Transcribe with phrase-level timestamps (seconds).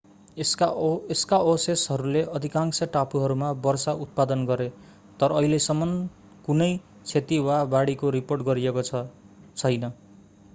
[0.37, 1.37] यसका
[1.39, 4.67] अवशेषहरूले अधिकांश टापुहरूमा वर्षा उत्पादन गरे
[5.19, 5.91] तर अहिलेसम्म
[6.49, 9.89] कुनै क्षति वा बाढीको रिपोर्ट गरिएको छैन